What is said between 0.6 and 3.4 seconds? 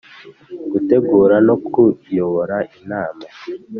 Gutegura no kuyobora Inama